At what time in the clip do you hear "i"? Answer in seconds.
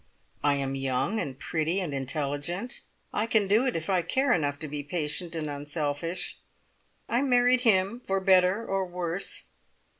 0.43-0.55, 3.13-3.27, 3.87-4.01, 7.07-7.21